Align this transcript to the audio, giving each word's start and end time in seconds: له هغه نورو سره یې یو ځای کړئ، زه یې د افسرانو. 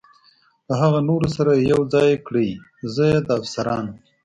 له 0.67 0.73
هغه 0.81 0.99
نورو 1.09 1.27
سره 1.37 1.51
یې 1.57 1.63
یو 1.71 1.81
ځای 1.93 2.11
کړئ، 2.27 2.49
زه 2.93 3.03
یې 3.11 3.19
د 3.23 3.27
افسرانو. 3.39 3.93